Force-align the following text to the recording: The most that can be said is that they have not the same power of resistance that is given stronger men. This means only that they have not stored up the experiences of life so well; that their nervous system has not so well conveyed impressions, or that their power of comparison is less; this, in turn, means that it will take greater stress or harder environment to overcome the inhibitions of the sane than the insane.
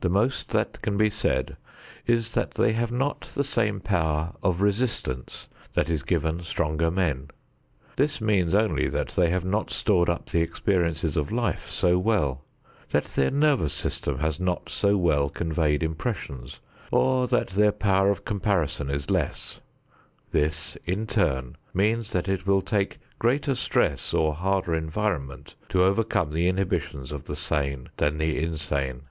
The 0.00 0.08
most 0.08 0.48
that 0.48 0.82
can 0.82 0.96
be 0.96 1.08
said 1.08 1.56
is 2.04 2.34
that 2.34 2.54
they 2.54 2.72
have 2.72 2.90
not 2.90 3.30
the 3.36 3.44
same 3.44 3.78
power 3.78 4.34
of 4.42 4.60
resistance 4.60 5.46
that 5.74 5.88
is 5.88 6.02
given 6.02 6.40
stronger 6.42 6.90
men. 6.90 7.28
This 7.94 8.20
means 8.20 8.56
only 8.56 8.88
that 8.88 9.10
they 9.10 9.30
have 9.30 9.44
not 9.44 9.70
stored 9.70 10.08
up 10.10 10.28
the 10.30 10.40
experiences 10.42 11.16
of 11.16 11.30
life 11.30 11.68
so 11.70 11.96
well; 11.96 12.44
that 12.90 13.04
their 13.04 13.30
nervous 13.30 13.72
system 13.72 14.18
has 14.18 14.40
not 14.40 14.68
so 14.68 14.96
well 14.96 15.28
conveyed 15.30 15.84
impressions, 15.84 16.58
or 16.90 17.28
that 17.28 17.50
their 17.50 17.70
power 17.70 18.10
of 18.10 18.24
comparison 18.24 18.90
is 18.90 19.12
less; 19.12 19.60
this, 20.32 20.76
in 20.86 21.06
turn, 21.06 21.56
means 21.72 22.10
that 22.10 22.26
it 22.28 22.48
will 22.48 22.62
take 22.62 22.98
greater 23.20 23.54
stress 23.54 24.12
or 24.12 24.34
harder 24.34 24.74
environment 24.74 25.54
to 25.68 25.84
overcome 25.84 26.32
the 26.32 26.48
inhibitions 26.48 27.12
of 27.12 27.26
the 27.26 27.36
sane 27.36 27.88
than 27.98 28.18
the 28.18 28.42
insane. 28.42 29.02